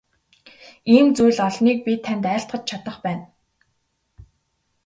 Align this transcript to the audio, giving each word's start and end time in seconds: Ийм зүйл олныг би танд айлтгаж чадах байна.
Ийм 0.95 1.07
зүйл 1.17 1.39
олныг 1.47 1.79
би 1.85 1.93
танд 2.05 2.23
айлтгаж 2.33 2.63
чадах 2.69 2.97
байна. 3.05 3.25